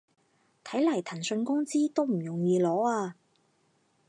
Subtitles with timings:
[0.63, 3.15] 睇來騰訊工資都唔容易攞啊